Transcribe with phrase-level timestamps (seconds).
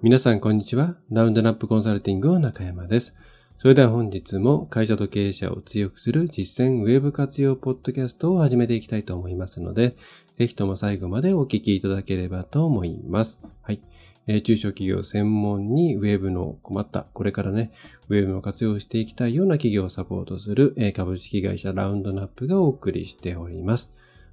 [0.00, 0.94] 皆さん、こんにちは。
[1.10, 3.16] ラウンドナップコンサルティングの中山です。
[3.58, 9.96] それでは本日も会社と経営者を強くする実践ウェブ活用ポッドキャストを始めていきたいと思いますので、
[10.36, 13.42] ぜひとも最後までお聞きいただければと思います。
[13.60, 13.82] はい。
[14.28, 17.72] えー、中小企業専門にウェブの困った、これからね、
[18.08, 23.90] ウェブの活用していきたいような企業をサポートする、えー、株式会社ラウンドナップがお送りしております。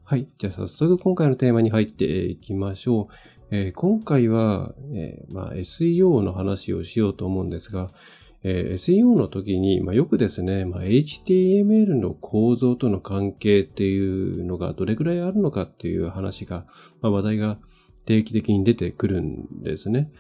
[0.08, 0.28] はい。
[0.38, 3.16] じゃあ早速今回のテーマに入っていきましょう。
[3.52, 7.92] えー、今回は、えー、まあ、SEO の話をしようと思うんですが、
[8.44, 16.66] えー、SEO の時に、まあ、よくですね、まあ、HTML の構造との関係っていうのがどれくらいあるのかっていう話が、
[17.02, 17.58] まあ、話題が
[18.06, 20.12] 定期的に出てくるんですね。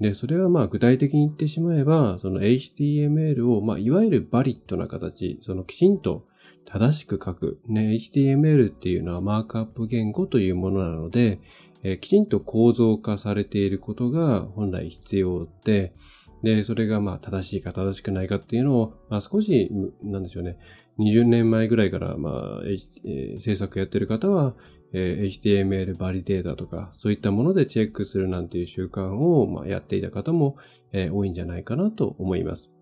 [0.00, 6.26] で、それはまあ具体的に言ってしまえば、その HTML を、まあいわゆるバリッドな形、そのきちんと
[6.64, 7.60] 正しく書く。
[7.66, 11.40] ね、HTML っていうのはマークアップ言語というものなので、
[11.82, 15.94] え、きちんと構造化されていることが本来必要で、
[16.42, 19.70] で、それがまあ正しいか正しくないかっていうのを、まあ少し、
[20.02, 20.58] なんでしょうね、
[20.98, 22.62] 20年前ぐらいからまあ、
[23.04, 24.54] え、制作やってる方は、
[24.92, 30.56] え、HTML バリデータとか、そういったものでチェックするなんていう習慣を、まあ、やっていた方も、
[30.92, 32.72] え、多いんじゃないかなと思います。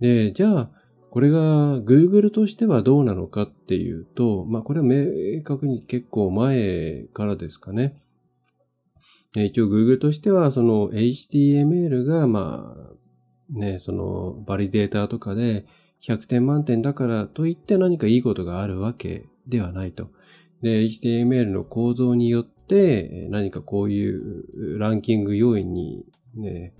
[0.00, 0.70] で、じゃあ、
[1.10, 8.02] これが Google としてはどうなのかっていうと、まあこれは明確に結構前からですかね。
[9.36, 15.66] 一応 Google としては、その HTML が、まあ、ね、そのバリデータとかで
[16.02, 20.10] 100点満点だからといって何かいいことがあるわけではないと。
[20.62, 26.72] で、HTML の構造によって何かこういうランキング要因にね、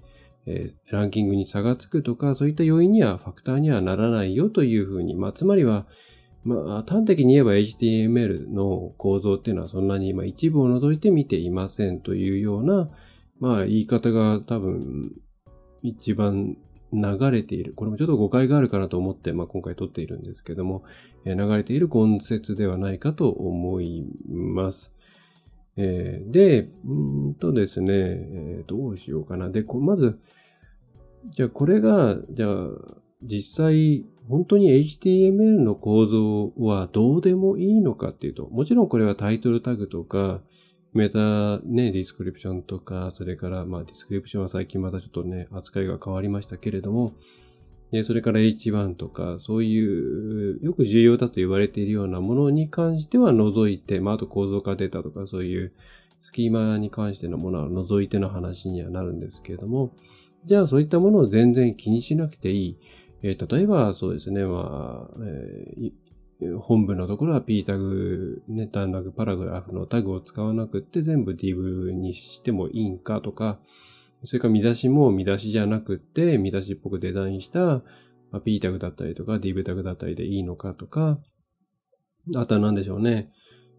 [0.91, 5.87] ランキングに差がつくとか、そういった要因には、ファクターにはならないよというふうに、まあ、つまりは、
[6.45, 12.91] まあ、端的に言えば HTML の構造っていうのはそんなに今一部を除いて見ていませんというような、
[13.41, 15.13] まあ言い方が多分
[15.83, 16.57] 一番
[16.93, 17.73] 流れている。
[17.75, 20.85] これもちょっと誤解があるかなと思って、まあ今回撮っているんですけども、
[21.25, 24.93] え流れている根節ではないかと思います。
[25.77, 29.51] えー、で、うんとですね、えー、どうしようかな。
[29.51, 30.21] で、まず、
[31.31, 32.69] じゃあこれが、じゃあ
[33.23, 40.41] 実際本当に HTML の構造はどうでもいいのかっていうと、もちろんこれはタイトルタグとか、
[40.93, 47.15] メタね、ディスクリプションとか、それからまあディスクリプションは最近またちょっとね、扱いが変わりましたけれども、
[47.91, 55.73] でそれから H1 とか、そういう、よく重要だと言われているようなものに関しては除いて、まああと構造化データとかそういう
[56.21, 59.95] スキーマに関してのものは除いての話にはなるんですけれども、
[60.45, 62.79] じゃあそういったものを全然気にしなくていい。
[63.27, 73.59] えー、例えばそうですね、まあ、えー、本文のところは P タグ、ね、段落パラグラフのタグを使わなくって全部 div にしてもいいんかとか、
[74.25, 77.83] それから見出しも見出しじゃなくって、見出しっぽくデザインした、
[78.45, 81.19] P タグだったりとか div タグだったりでいいのかとか、
[82.37, 83.33] あとは何でしょうね。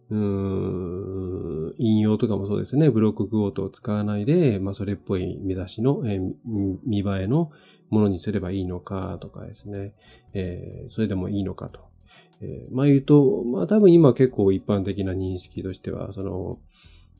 [0.08, 2.90] うん、引用とかもそうですね。
[2.90, 6.32] ブロッククォートを使わないで、まあ、それっぽい見出しの、えー、
[6.84, 7.50] 見栄えの
[7.90, 9.94] ものにすればいいのかとかですね。
[10.32, 11.80] えー、それでもいいのかと。
[12.40, 16.58] えー、まあ言うと、まあ多分今結構一般的な認識としては、その、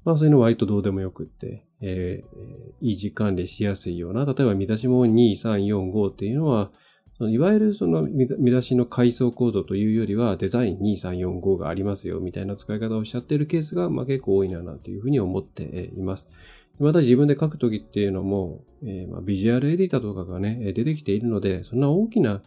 [0.05, 6.71] まあそういうの割とどうでもよくって、えー、維持管理しやすいような、例えば見出しも2、3、4、5っていうのは、
[7.21, 16.29] いわゆるその見出しの階層構造というよりはデザイン2345がありますよみたいな使い方をしちゃっているケースがまあ結構多いなというふうに思っています。
[16.79, 22.43] また自分で書くときっていうのも、えー、まあビジュアルエディターとかがね、出てきているので、そんな大きな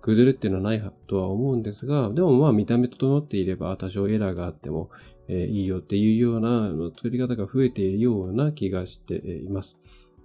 [0.00, 4.90] 崩れっていうのはないとは思うんですが、でもまあ見た目整っていれば多少エラーがあっても、
[5.28, 9.76] いいよっていうような作り方が増えているような気がしています。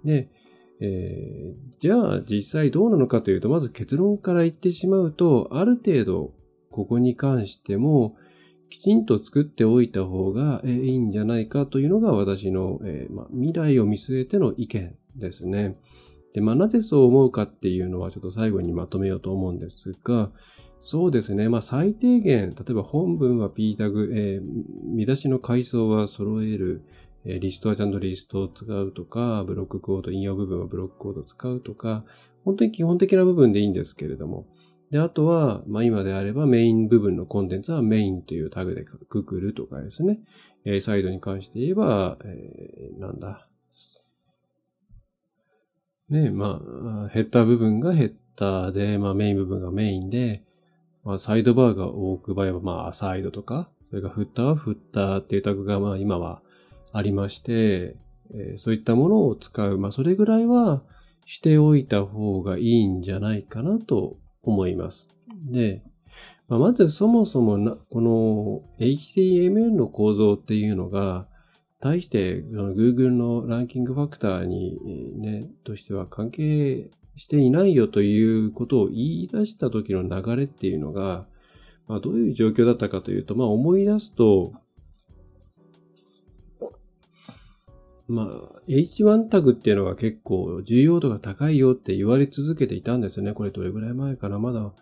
[0.04, 0.28] で、
[0.80, 6.32] えー、じゃあ実際どうなのかというと、まず結論から言ってしまうと、ある程度
[6.70, 8.16] ここに関しても
[8.70, 15.76] きちんと作っておいた方がいいんじゃないかというのが私の、えーま、未来を見据えての意見ですね。
[16.32, 20.30] で、まあ、なぜそう思うかっていうのはちょっと最後にまとめようと思うんですが、
[20.82, 21.48] そうですね。
[21.48, 24.42] まあ、最低限、例えば本文は P タグ、えー、
[24.84, 26.82] 見出しの階層は揃える、
[27.24, 32.04] リストはちゃんとリストを使うとか、ブロックコード、引用部分はブロックコードを使うとか、
[32.44, 34.46] 本当に基本的な部分でいいんですけれども。
[34.90, 40.20] で、あとは、まあ今であればメイン部分のコンテンツはメインというタグでくくるとかですね。
[40.64, 43.46] え、サイドに関して言えば、えー、なんだ。
[46.08, 46.60] ね、ま
[47.06, 50.42] あ、ヘッダー部分がヘッダーで、まあメイン部分がメインで、
[51.04, 56.42] まあサイドバーが多く場合は、まあサイドとか、それからフッターはフッターっていうタグが、まあ今は
[56.92, 57.96] ありまして、
[58.34, 59.78] えー、そういったものを使う。
[59.78, 60.82] まあ、それぐらいは
[61.24, 65.08] しておいた方がいいんじゃないかなと思います。
[65.50, 65.82] で、
[66.48, 71.26] まあ、まずそもそもな、この HTML の構造っていうのが、
[71.80, 74.78] 対して、その Google のランキングファクターに、
[75.18, 81.26] ね、としては関係していないよということを言い出した時の流れっていうのが、
[81.88, 84.52] まあ、どういう状況だったかというと、まあ、思い出すと、
[88.10, 93.32] まあ、H1 タグっていうのが結構重要度が高いよって言われ続けていたんですね。
[93.34, 94.72] これどれぐらい前かなまだ、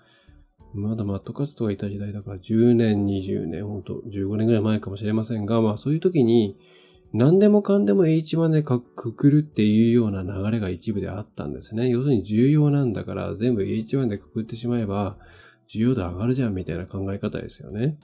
[0.72, 6.56] まだマットカツとかいた時代だから10年、20年、ほんと15年ぐらい前かもしれませんが、まあそういう時に、
[7.12, 8.80] 何でもかんでも H1 でく
[9.12, 11.90] くるっていうような流れが一部であったんですね。
[11.90, 15.16] 要するに重要なんだから全部 H1 でくくってしまえば
[15.66, 17.98] 重要度上がるじゃんみたいな考え方ですよね。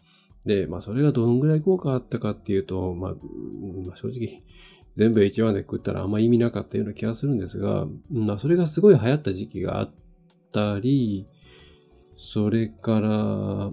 [0.46, 3.14] で、まあそれがどのぐらい効果あったかっていうと、まあ、
[3.86, 4.42] まあ、正直
[4.96, 9.94] 全部 H1 でくったらあんま意味なかったような気がするんですが、まあそれがすごい流行った時期があっ
[10.52, 11.26] たり、
[12.17, 13.08] それから、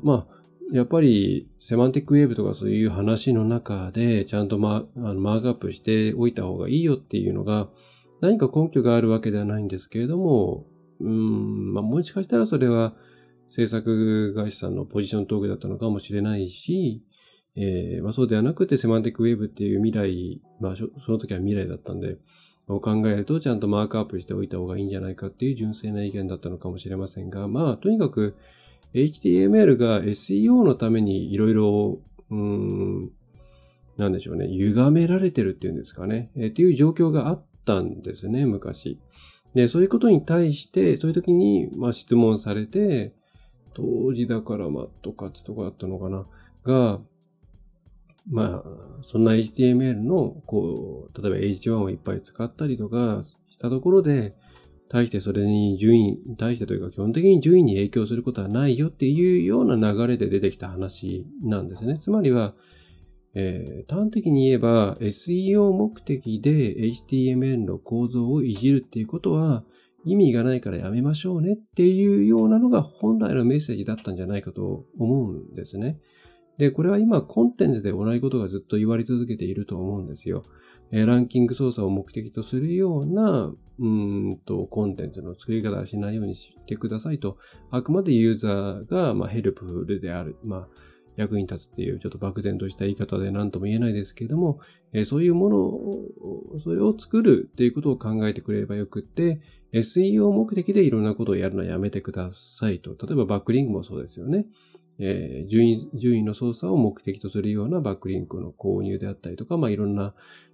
[0.04, 0.42] まあ
[0.72, 7.68] やっぱりセマンティックウェブとかそういう話の中でちゃんとマあのマークアップしておいた方がいいよっていうのが
[8.22, 10.66] 何か根拠があるわけではないんですけれども、
[11.02, 12.94] うん、まあ、もしかしたらそれは
[13.50, 17.04] 制作会社さんのポジショントークだったのかもしれないし、
[17.56, 22.18] えー、まあ、そうではなくてセマンティックウェブっていう未来、まあ、その時は未来だったんで、
[22.68, 28.36] を考えるとちゃんとマークアップしておいた方がいいんじゃないかっていう純正な意見だったのかもしれませんが、まあ、とにかく、
[28.94, 32.00] HTML が SEO のためにいろいろ、
[32.30, 33.12] うん、
[33.98, 39.00] なんでしょうね、歪められてるっていうんですかね、えー、っていう状況があったんですね、昔。
[39.54, 43.14] で、そういうことに対して、そういう時に、まあ、質問されて、
[43.74, 46.26] 当時だからマットカツとかだったのかな、
[46.64, 47.00] が、
[48.30, 54.36] まあ、そんな HTML の、こう、例えば H1 をいっぱい使ったりとかしたところで、
[54.92, 61.98] 対してそれに順位、対してというか基本的に順位に影響することはないよっていうような流れで出てきた話なんですね。
[61.98, 62.56] つまりは、
[63.34, 66.76] えー、端的に言えば SEO 目的で
[67.10, 69.64] HTML の構造をいじるっていうことは
[70.04, 76.00] 意味がないからやめましょうねっていうようなのが本来のメッセージだったんじゃないかと思うんですね。
[76.58, 80.44] で、これは今コンテンツで同じことがずっと言われ続けていると思うんですよ。
[80.92, 87.38] えランキング操作を目的とするような、うんと、コンテンツの作り方はしないようにしてくださいと、
[87.72, 90.68] あくまでユーザーが、まあ、ヘルプフルである、まあ、
[91.16, 94.60] 役に立つっていうちょっと漠然とした言い方で何とも言えないですけれども、
[94.94, 99.40] えそういうものを、それを作るっていうことを考えてくれればよくって、
[99.74, 102.92] SEO 目的でいろんなことをやるのはやめてくださいと。
[102.92, 104.46] 例えばバックリンクもそうですよね。
[105.04, 110.14] えー、順位、順位の操作を目的とするようなバックリンクの購入であったりとか、まあ、いろんな、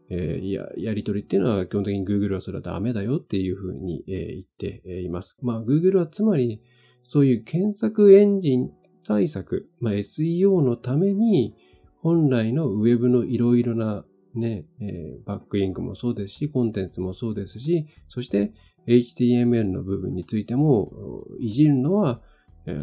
[0.10, 5.38] えー、や、やり取りっていうのは基本的に Google はそれはダメだよっていうふうに、えー、言っています。
[5.42, 6.62] まあ Google はつまり
[7.04, 8.72] そういう検索エンジン
[9.06, 11.54] 対策、まあ SEO のために
[12.02, 18.54] 本来の Web のいろいろなね、え、バックリンクもそうですし、コンテンツもそうですし、そして
[18.88, 22.22] HTML の部分についてもいじるのは、
[22.66, 22.74] え、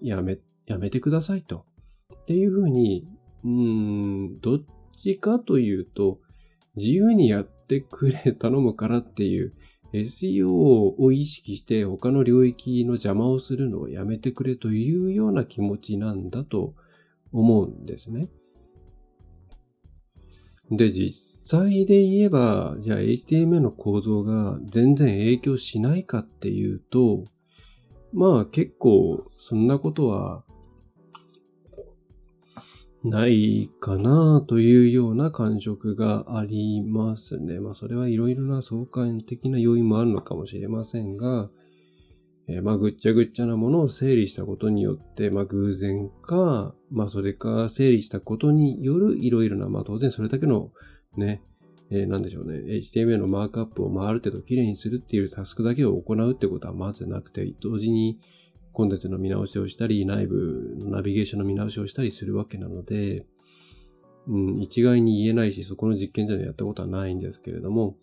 [0.00, 1.64] やめ、やめてくださいと。
[2.14, 3.06] っていうふうに、
[3.44, 6.20] うん、どっちかというと、
[6.76, 9.54] 自由にやってくれ、頼むからっていう、
[9.92, 16.74] SEO を意識して他の領域の邪魔をするのをやめてくれというような気持ちなんだと
[17.32, 18.28] 思うんですね。
[20.70, 27.24] で、実際で言えば、じゃあ HTML の構造が全然影響しないかっていうと、
[28.14, 30.44] まあ結構そんなことは
[33.02, 37.60] ないかなというような感触がありますね。
[37.60, 41.50] まあそれはいろいろな相関的な要因もあるのかもしれませんが、
[42.48, 50.70] えー、まあぐっちゃぐっちゃなものを整理したことによって、まあ偶然か、まあそれか整理したことによるいろいろな、まあ当然それだけの
[51.16, 51.42] ね、
[51.90, 58.18] えー、なんでしょうね、HTML のマークアップをまあある程度きれいにするっていうタスクだけを行うってことはまずなくて、同時に
[58.72, 63.26] コンテンツの見直しをしたり、内部のナビゲーションの見直しをしたりするわけなので、
[64.26, 67.96] うん、一概に言えないし、そこの実験ではやったことはないんですけれども、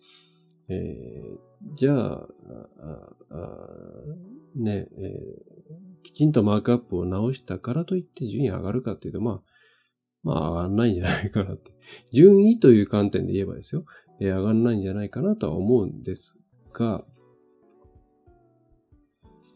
[0.68, 2.28] えー、じゃあ、
[3.30, 3.48] あ
[4.54, 9.51] ね、えー、きちんとマークアップを直したからといって順位上がるかっていうと、まあ、
[10.22, 11.72] まあ上がらないんじゃないかなって。
[12.12, 13.84] 順位という観点で言えばですよ、
[14.20, 16.38] えー、上がらないんじゃないかなとは思うんです
[16.72, 17.04] が、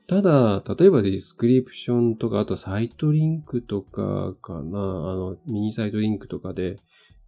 [0.06, 6.78] ただ、例えばディスクリプションとか、あとサイトリンクとかかな、あの、ミニサイトリンクとかで、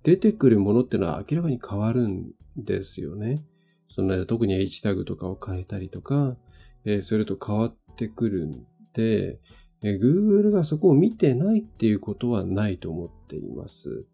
[0.04, 3.44] 出てくるものっていうのは明らかに変わるんですよね。
[3.88, 6.36] その特に H タグとかを変えたりとか、
[6.84, 9.40] えー、それと変わってくるんで、
[9.82, 14.06] え、Google がそこを見てないっていうことはないと思っています。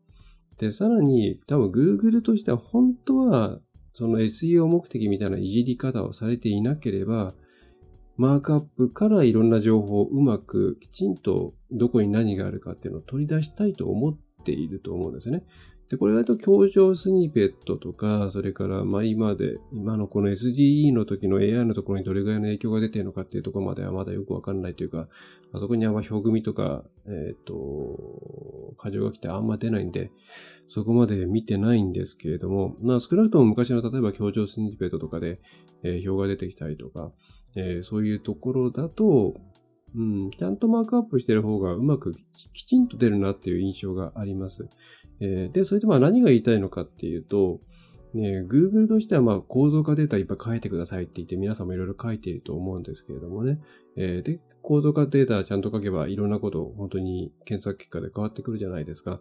[0.58, 3.60] で、さらに多分 Google としては本当は
[3.92, 7.34] その SEO 目的みたいないじり方をされていなければ、
[8.16, 15.44] マークアップからいろんな情報をうまくきちんとどこに何があるかっていうのを取り出したいと思っていると思うんですね。
[15.90, 25.08] で、これだと協情スニペットとか、それから、まあ今で、今のこの SGE の時の AI のところにどれぐらいの影響が出てるのかっていうところまではまだよくわかんないというか、
[25.52, 30.10] あそこにあんま表組とか、えっ、ー、と、過剰が来てあんま出ないんで、
[30.70, 35.38] そこまで見てないんですけれども、まあ少なくとも昔の例えば協情スニペットとかで、
[35.82, 37.12] えー、表が出てきたりとか、
[37.56, 39.34] えー、そういうところだと、
[39.94, 42.16] うん、ちゃんとマークアップしてる方がうまく
[42.52, 44.66] きちんと出るなっていう印象があります。
[45.20, 47.60] えー、で、それでまあ何が言いたいのかっていうと、
[48.14, 53.60] ね、Google としてはまあ構造化データいっぱい書いてくださいって言って皆さんもいろいろ書いていると思うんですけれどもね。
[53.96, 59.20] えー、で、構造化データちゃんと書けばいろんなこと本当に検索結果で変わってくるじゃないですか。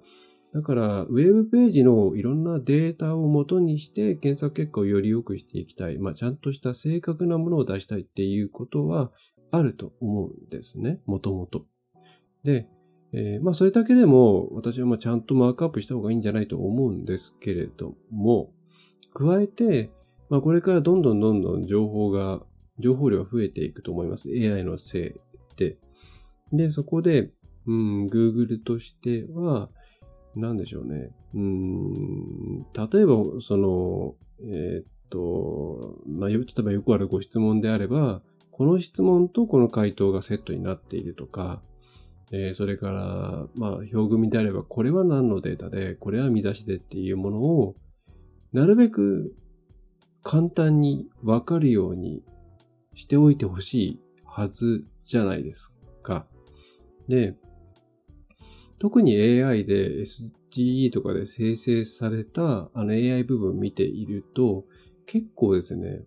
[0.53, 5.97] だから、ウェブページのいろんなデータを元にして検索結果をより良くしていきたい。
[5.97, 9.11] まあ、ちゃんとした正確なものを出したいっていうことは
[9.49, 10.99] あると思うんですね。
[11.07, 11.65] もともと。
[12.43, 12.67] で、
[13.13, 18.51] えー、まあそれだけでも私はまあちゃんとマークアップした方がいいんじゃないと思うんですけれども、
[19.13, 19.91] 加えて、
[20.29, 22.41] まあこれからどんどんどんどん情報が、
[22.79, 24.29] 情報量が増えていくと思います。
[24.29, 25.13] AI のせい
[25.57, 25.77] で。
[26.51, 27.29] で、そこで、
[27.67, 29.69] うん、Google としては、
[30.35, 31.11] なんでしょうね。
[31.35, 41.61] うん、例えば、その、えー、っと、まあ、例えばよくあるご質問であれば、この質問とこの回答がセットになっているとか、
[42.35, 47.75] え、それから、まあ、表組であれば、これは何のデータで、これは見出しでっていうものを、
[48.53, 49.35] なるべく
[50.23, 52.23] 簡単にわかるように
[52.95, 55.71] しておいてほしいはずじゃないです
[56.01, 56.25] か。
[57.07, 57.35] で、
[58.79, 64.65] 特に AI で SGE とかで生成されたあの AI 部分を見ていると、
[65.05, 66.01] 結構ですね、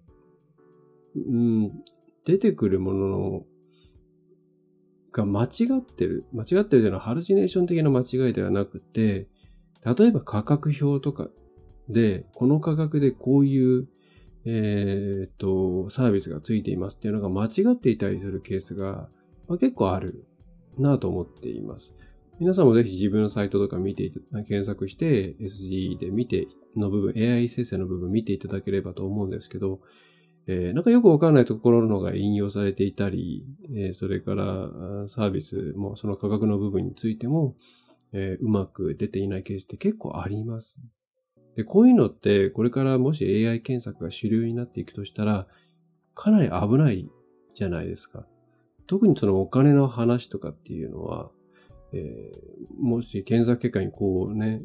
[1.15, 1.73] うん、
[2.25, 3.43] 出てくるものの
[5.17, 6.27] が間違ってる。
[6.33, 9.29] 間違ってるというのはハルジネーション的な間違いではなくて、
[9.85, 11.29] 例えば価格表とか
[11.89, 13.89] で、この価格でこういう、
[14.45, 19.09] えー、と、サービスがついていますっていうのが間違っていたりするケースが、
[19.49, 20.27] まあ、結構ある
[20.79, 21.97] なと思っています。
[22.39, 24.13] 皆さんもぜひ自分のサイトとか見て
[24.47, 29.81] 検索して SG で見ての部分、AI 生成の部分見ていただければと思うんですけど、
[30.49, 34.45] えー、なんかよくわかんないところのが引用されていたり、えー、それから
[35.09, 37.57] サービスもその価格の部分についても、
[38.13, 40.77] えー、うまく出ていないケースって結構あります。
[41.57, 45.47] で、こういうのってこれからもし AI 検索が主流になっていくとしたら、
[46.15, 47.11] かなり危ない
[47.55, 48.27] じゃないですか。
[48.87, 51.31] 特にそのお金の話とかっていうのは、
[51.93, 54.63] えー、もし検索結果にこうね、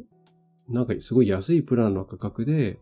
[0.70, 2.80] なんかすごい安いプランの価格で、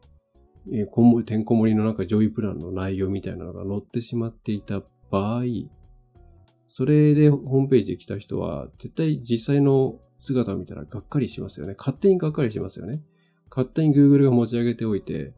[0.71, 5.43] えー、てんこ盛りのなんか上位プランの内容みたいなのが載ってしまっていた場合、
[6.67, 11.75] それでホームページに来た人は、絶対実際の姿を見たらがっかりしますよね。
[11.77, 13.01] 勝手にがっかりしますよね。
[13.49, 15.33] 勝手に Google が持ち上げておいて、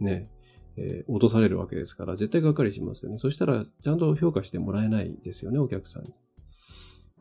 [0.00, 0.30] ね、
[0.76, 3.18] えー、落とされるわけですから、絶対がっかりしますよね。
[3.18, 6.14] そしたら、ちゃんと評価してもらえないですよね、お客さんに。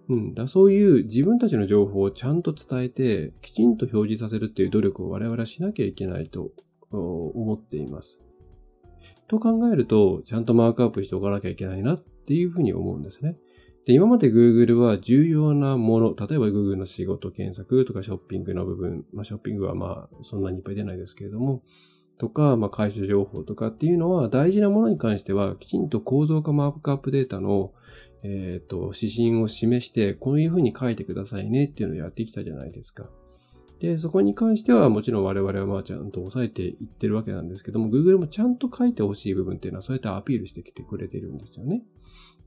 [0.10, 0.34] うん。
[0.34, 6.52] だそういう自分たちの情報をちゃんと伝えて、きちんと表示させるっていう努力を我々はしなきゃいけないと
[6.92, 8.22] 思っています。
[9.28, 13.38] と考えると、ちゃんとマークアップしておかなきゃいけないなっていうふうに思うんですね。
[13.86, 21.64] で、今まで Google は重要なもの、例えば Google の仕事検索とかショッピングの部分、まあショッピングはまあそんなにいっぱい出ないですけれども、
[22.18, 27.74] とか、まあ会社情報とかっていうのは大事なものに関してはきちんと構造化マークアップデータの、
[28.24, 33.10] え、ー、と、指針を示して、こういうふうに書いてくださいねっていうのをやってきたじゃないですか。
[33.80, 41.84] で、そこに関してはもちろん我々はまあちゃんと抑えていってるわけなんですけども、Google もちゃんと書いてほしい部分っていうのはそうやってアピールしてきてくれてるんですよね。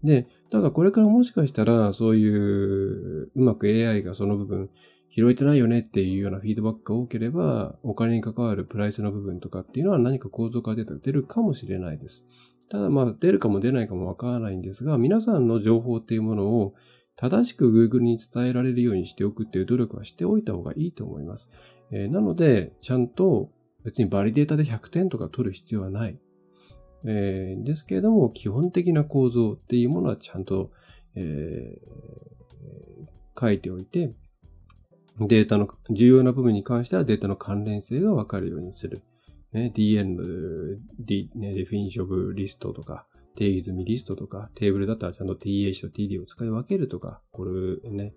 [0.02, 4.70] で、だからこれからもしかしたらそういううまく AI がその部分
[5.10, 12.24] 拾えてないよねっていうようなフィードバックが多ければ、お金に関わるプライスの部分とかっていうのは何か構造化データが出るかもしれないです。
[12.70, 16.74] ただまあ出るかも出ないかもわからないんですが、皆さんの情報っていうものを
[17.20, 21.50] 正しく Google に伝えられるようにしておくっていう努力はしておいた方がいいと思います。
[21.90, 23.50] えー、なので、ちゃんと
[23.84, 26.18] 別にバリデータで100点とか取る必要はない。
[27.04, 30.70] えー、ですけれども、基本的な構造っていうものはちゃんと、
[31.14, 34.14] えー、書いておいて、
[35.18, 39.02] データの、重要な部分に関してはデータの関連性がわかるようにする。
[39.52, 40.22] ね、DN の
[40.98, 43.06] D、ね、デフィニッショブリストとか、
[43.36, 48.14] 定義済みリストとか、テーブルだったらちゃんと TH と TD を使い分けるとか、これね、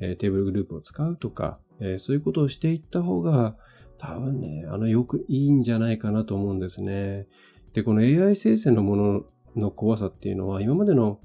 [0.00, 3.56] えテーブルグループを使うとか、えそういうことをしていった方が、
[3.98, 7.26] 多分ね、あの、よくいいんじゃないかなと思うんですね。
[7.74, 9.24] で、この AI 生成のもの
[9.56, 11.20] の怖さっていうのは、今までの、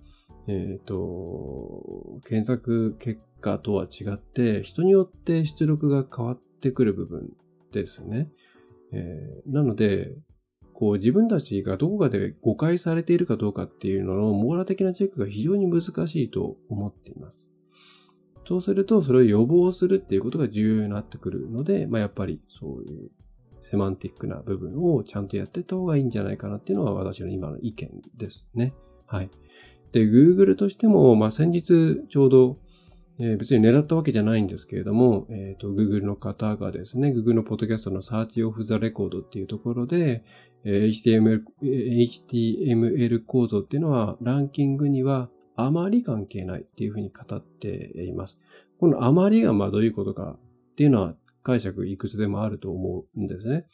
[0.47, 7.29] えっ、ー、と、検索結果とは違って、人によって出力が変わってくる部分
[7.71, 8.29] ですね。
[8.91, 10.15] えー、なので、
[10.75, 17.49] こう自分たちがどこかで誤解されているかどうかっていうのの網羅的なチェックが非常に難しいと思っています。
[18.45, 23.09] そうすると、それを予防するっていうことが重要になってくるので、まあ、やっぱりそういう
[23.61, 28.73] セマンティックな部分をちゃんとやってった方がいいんじゃないかなっていうのが私の今の意見ですね。
[29.07, 29.31] はい。
[29.93, 32.59] で、Google としても、まあ、先日ちょうど
[33.19, 40.23] え、別に狙ったわけじゃないんですけれども、えっ、ー、と、Google の方がですね、Google のポッドキャストの Search of the Record っていうところで、
[40.65, 48.39] え、HTML、HTML 構造っていうのはランキングにはあまり関係ないっていうふうに語っています。
[48.79, 50.37] このあまりがまあどういうことか
[50.71, 53.65] っていうのは解釈いくつでもあると思うんですね。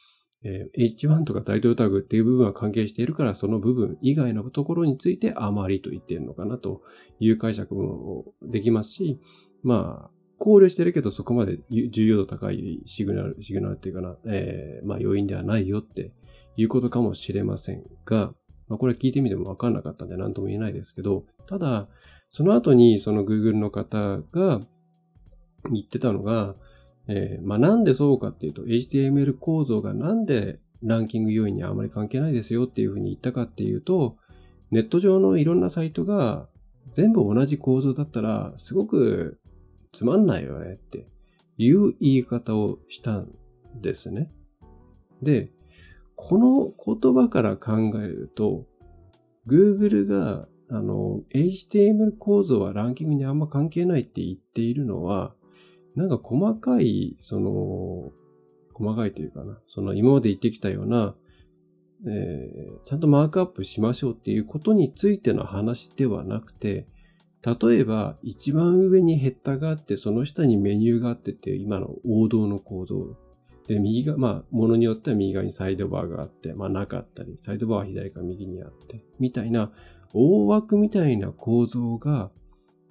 [0.44, 6.82] えー、H1 とかタイトルタグっていう部分は関係しているから、その部分以外のところについてあまりと言っているのかなと
[7.20, 9.20] いう解釈もできますし、
[9.64, 16.14] まあ、考慮してるけどそこまで重要度高いシグナル、シグナルっていうかな、えー、まあ要因ではないよって
[16.58, 18.34] いうことかもしれませんが、
[18.68, 21.88] まあこれ聞いてみてもわかんなかったんで何とも言えないですけど、ただ、
[22.32, 24.62] その後にその Google の方が
[25.72, 26.56] 言ってたのが、
[27.08, 34.18] えー、まあなんでそうかっていうと、HTML 構造がなんでランキング要因にあまり関係ないですよっていうふうに言ったかっていうと、
[34.72, 36.48] ネット上のいろんなサイトが
[36.92, 39.40] 全部同じ構造だったら、すごく
[39.92, 41.08] つまんないよねって
[41.58, 43.30] いう言い方をしたん
[43.76, 44.32] ですね。
[45.22, 45.52] で、
[46.16, 48.66] この言葉から考えると、
[49.48, 55.36] Google があの、HTML 構造はランキングにあんま関係ないって言っているのは、
[55.96, 58.12] なんか細かい、その、
[58.74, 61.16] 細かいというかな、その今まで言ってきたような、
[62.08, 66.88] えー、ちゃんとマークアップしましょうっていうことについての話ではなくて、
[67.44, 73.18] 例えば一番上にヘッダがあって、その下にメニューがあってっていう今の王道の構造。
[73.68, 79.72] で、右が、まあ、ものによっては右側にサイドバーがあって、まあ、なかったり、サイドバーは左か右にあって、みたいな、
[80.14, 82.32] 大枠みたいな構造が、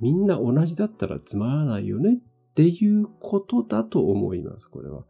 [0.00, 2.18] みんな同じだったらつまらないよね
[2.50, 5.04] っていうことだと思います、これは。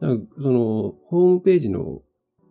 [0.00, 2.02] その、ホームページの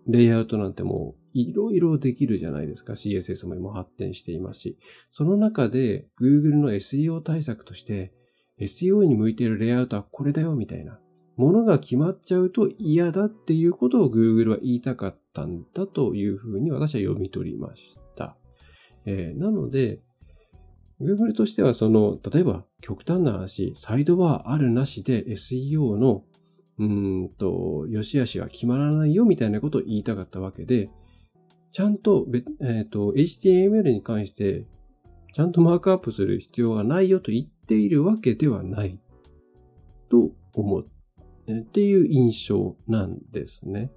[0.07, 2.93] レイアウトなんてもういろいろできるじゃないですか。
[2.93, 4.77] CSS も今発展していますし。
[5.11, 8.13] その中で Google の SEO 対策として
[8.59, 10.99] SEO に向いているレイアウトはこれだよみたいな
[11.35, 18.37] ものが決まっちゃうと嫌だっていうことを Google は言いたかったんだというふうに私は読み取りました。
[19.05, 19.99] えー、なので、
[21.03, 26.23] Google としてはその、例えば極端な話、サイドバーあるなしで SEO の、
[26.79, 30.89] うんと、良し悪しは決まらないよみたいなことを言いたかったわけで、
[31.71, 32.25] ちゃんと、
[32.61, 34.65] えっ、ー、と、HTML に関して、
[35.33, 38.99] ちゃんとマークアップする必要がないよと言っているわけではない
[40.09, 40.87] と思う。
[41.51, 43.91] っていう印象なんですね。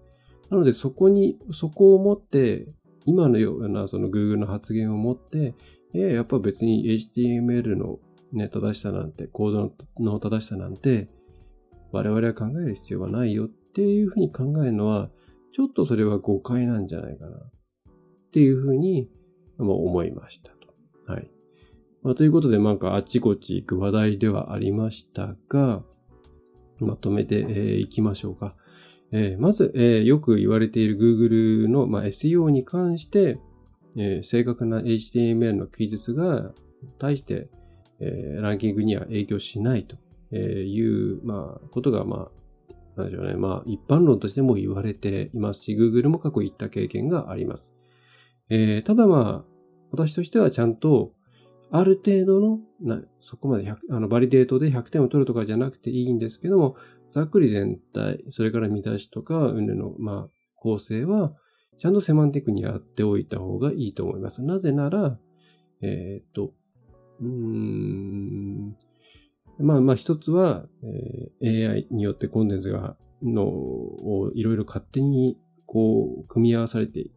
[0.51, 2.67] なのでそこに、そこをもって、
[3.05, 5.55] 今のようなその Google の発言をもって、
[5.97, 6.85] いや、やっぱ別に
[7.17, 7.99] HTML の
[8.33, 11.09] ね、正しさなんて、コードの正しさなんて、
[11.91, 15.11] 我々は考える必要はないよっていうふうに考えるのは、
[15.55, 17.37] ちょっとそれは誤解なんじゃないかな。
[17.39, 17.41] っ
[18.33, 19.09] ていうふうに、
[19.59, 21.13] 思いましたと。
[21.13, 21.31] はい。
[22.03, 25.83] まあ、ということで、なんかあちこち行く話題ではありましたが、
[26.79, 28.55] まとめてい、えー、きましょうか。
[29.13, 33.39] えー、まず、えー、よく言われている Google の、まあ、SEO に関して、
[33.97, 36.53] えー、正確な HTML の記述が
[36.99, 37.49] 対して、
[38.01, 39.97] えー、ランキングには影響しないと
[40.37, 42.29] いう、まあ、ことが、ま
[42.97, 43.35] あ、なんでしょうね。
[43.35, 47.75] まあ、一般論としても言われていますし、Google も過去言った経験があります。
[48.49, 49.57] えー、ただまあ、
[49.91, 51.13] 私としてはちゃんと、
[51.71, 56.77] ある程度の、なそこまであのバリデートで100点を取るとかじゃなくていいんですけども、
[57.11, 61.35] ざっくり全体、それから見出しとか、運の、まあ、構成は、
[61.79, 64.43] ちゃんとセマンティックにやっておいた方がいいと思います。
[64.43, 65.19] なぜなら、
[65.83, 66.53] えー、っと、
[67.21, 68.77] うーん、
[69.59, 77.11] まあまあ一つは、えー、AI によってコンテンツが、の、をいろいろ勝手にこう、組み合わされて、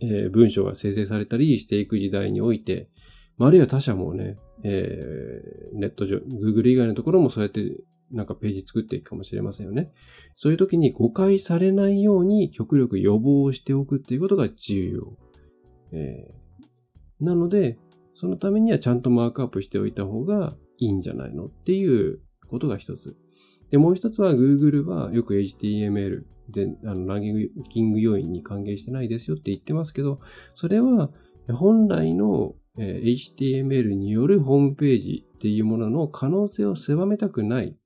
[0.00, 2.88] えー、文章が生成されたりしていく時代において、
[3.38, 7.60] あるいは他社もね、えー、ネット上、Google 以外のところもそうやって
[8.10, 9.92] なんかページ作っていくかもしれませんよね。
[10.36, 15.16] そういう時に誤解されないように極力予防しておくっていうことが重要。
[15.92, 17.78] えー、なので、
[18.14, 23.16] そのためにはちゃんとマークアップしておいた方がいいんじゃないのっていうことが一つ。
[23.70, 27.22] で、もう一つは Google はよく HTML であのラン
[27.68, 30.20] キング要因に還元してないですよって言ってますけど、
[30.54, 31.10] それは
[31.52, 37.76] 本来の HTML によるホームページっていうものの可能性を狭めたくない、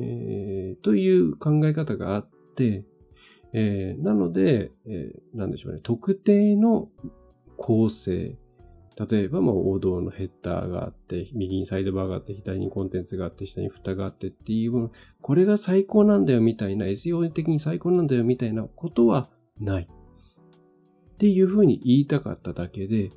[0.00, 2.84] えー、という考え方があって、
[3.52, 6.88] えー、なので、えー、なんでしょうね、特定の
[7.56, 8.36] 構成、
[9.08, 19.30] 例えば、まあ、王道のヘッダーがあって、右にサイドバーがあって、左にコンテンツがあって、下に蓋があってっていうもの、これが最高なんだよみたいな、SEO 的に最高なんだよみたいなことは
[19.60, 19.88] ない。
[19.88, 23.12] っていうふうに言いたかっただけで、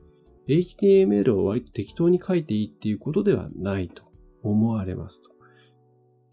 [0.48, 4.04] HTML を割と適当に書いていいっていうことではないと
[4.44, 5.31] 思われますと。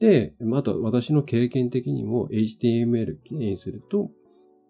[0.00, 4.10] で、また私の経験的にも HTML 記念にすると、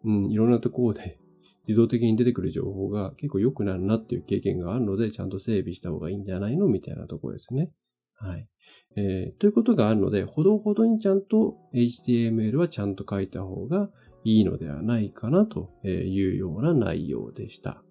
[0.04, 1.18] うん、いろんなところで
[1.66, 7.70] 自動的に出てくる情報が結構良くなるなっていう経験があるので、ちゃんと整備した方がいいんじゃないのみたいなところですね。
[8.14, 8.48] はい。
[8.96, 13.90] えー、ということがあるので、ほどほどにちゃんと HTML はちゃんと書いた方が
[14.24, 17.82] いいのではないかなというような内容でした。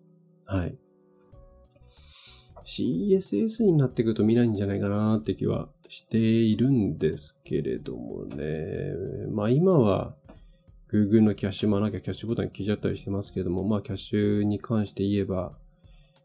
[0.45, 0.77] はい。
[2.67, 8.93] CSS になってくると見ないんじゃないかなって気はしているんですけれどもね。
[9.31, 10.13] まあ今は
[10.91, 15.53] Google のキャッシュもなきゃキャッシュボタン消えちゃったりしてますけども、まあキャッシュに関して言えば、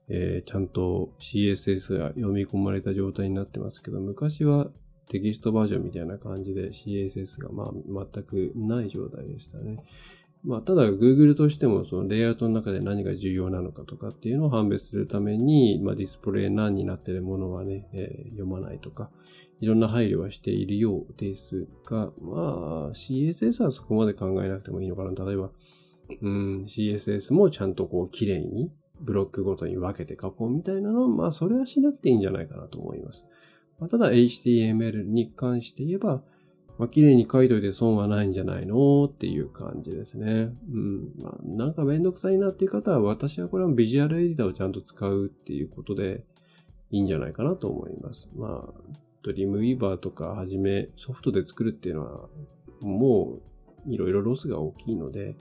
[0.08, 4.68] えー、ちゃんと CSS が読み込まれた状態になってますけど、昔は
[5.08, 9.78] テキストバージョンみたいな感じで CSS がまあ全くない状態でしたね。
[10.44, 19.10] まあ、ただ Google としてもそのレイアウトの中で何が重要なのかとかっていうのを判別するために、まあ、ディスプレイ何になっているものはね、えー、読まないとか、
[19.60, 25.10] いろんな配慮はしているようですが、まあ、CSS はそこまで考えなくてもいいのかな。
[25.24, 25.50] 例えば、
[26.20, 33.28] うん、CSS もちゃんとこう綺麗にブロックごとに分けて書こうみたいなのは、まあ、それはしなくていいんじゃないかなと思います。
[33.78, 36.22] まあ、ただ HTML に関して言えば、
[36.78, 40.52] まあ、綺麗に書いといて損はないんじゃないのっていう感じですね。
[40.72, 41.12] うん。
[41.18, 46.24] まあ、なんかめんどくさいなっていう方は、私はこれはビジュアルエディターをちゃんと使うっていうことで
[46.90, 48.30] いいんじゃないかなと思います。
[48.36, 52.28] まあ、ドリームウィーバーとかはじめソフトで作るっていうのは、
[52.80, 53.38] も
[53.86, 55.36] ういろいろロスが大きいので、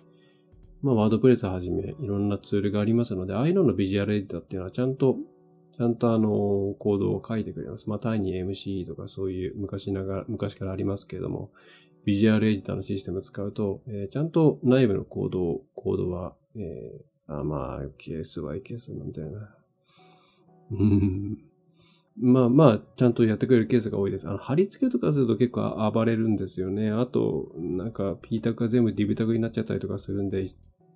[0.81, 5.17] まあ、ワードプレスはじめいろんなツールがありますので、ああいうののビジュアルエディターっていうのはちゃんと、
[5.77, 7.89] ちゃんとあの、コードを書いてくれます。
[7.89, 11.51] まあ、単に MC とかそういう昔ながら、昔からありますけれども、
[12.05, 19.55] ビジュアルエディターのシステムを使うと、えー、ちゃんと内部のコードを、コードは、えー、あまあ、ケースはケースなんだよな。
[20.71, 21.37] うん。
[22.19, 24.27] まあまあ、ちゃんとやってくれるケースが多いです。
[24.27, 26.91] あの、貼り付けとかすると結構暴れるんですよね。
[26.91, 30.45] あと、なんか、P タグが全部 DV タグになっちゃったりとかするんで、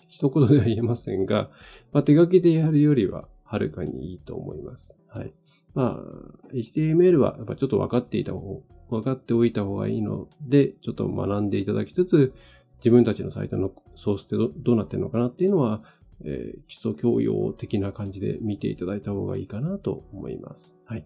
[0.07, 1.49] 一言では言えませんが、
[1.93, 4.97] まあ、手書きでやるよりは、はるかにいいと思います。
[5.07, 5.33] はい。
[5.73, 12.33] まあ、HTML はやっぱちょっと分かっていた方、分かっておいた方がいいので、ちょっと学んでいただきつつ、
[12.79, 15.83] 自分たちのサイトのソースってどうなってるのかなっていうのは、
[16.25, 20.75] えー、基礎教養的な感じで見ていただいた方がいいかなと思います。
[20.85, 21.05] はい。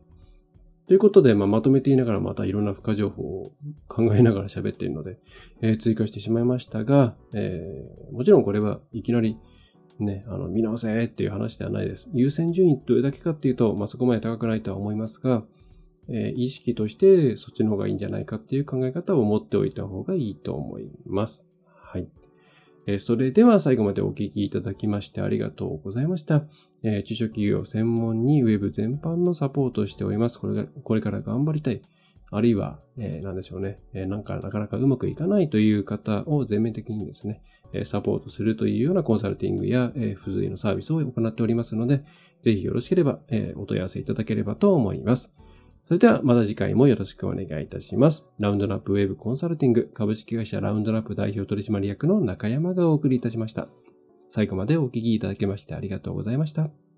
[0.87, 3.51] ということで、まあ、まとめていながらまたいろんな付加情報を
[3.87, 5.19] 考えながら喋っているので、
[5.61, 9.37] えー、追加してしまいましたが、えー、もちろんこれはいきなり
[10.03, 12.09] ね、あの、見直せっていう話ではないです。
[12.13, 15.43] 優先順位どれだけかっていうと、まあ、そこまで高くないとは思いますが、
[16.07, 21.45] えー、意識としてそっちの方がいいんじゃないかっていう考え方を持っておいた方がいいと思います。
[21.65, 22.07] はい。
[22.87, 26.45] えー、それでは最後までお聞きいただきましてありがとうございました。
[26.81, 30.39] えー、中小企業専門に Web 全般のサポートをしております。
[30.39, 31.81] これが、これから頑張りたい。
[32.31, 37.41] あるいは、えー、なんでしょうね、えー、なんかなかなかうまくいかないという方を全面的にですね、
[37.83, 42.03] サポートするというようなコンサルティングや、えー、付随のサービスを行っておりますので、
[42.41, 43.19] ぜひよろしければ、
[43.55, 45.31] お問い合わせいただければと思います。
[45.89, 48.23] それではまた次回もよろしくお願いいたします。
[48.37, 53.67] ラウンドナップウェブコンサルティング株式会社ラウンドナップ代表取締役の中山がお送りいたしました。
[54.29, 56.88] 最後までお聞きいただきましてありがとうございました。